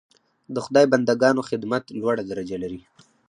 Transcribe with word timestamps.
د 0.53 0.55
خدای 0.65 0.85
بنده 0.91 1.13
ګانو 1.21 1.47
خدمت 1.49 1.83
لوړه 1.99 2.23
درجه 2.29 2.57
لري. 2.63 2.79